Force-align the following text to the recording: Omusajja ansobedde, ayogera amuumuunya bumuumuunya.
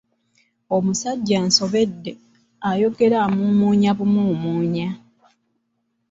Omusajja 0.75 1.35
ansobedde, 1.43 2.11
ayogera 2.69 3.17
amuumuunya 3.25 3.91
bumuumuunya. 3.97 4.89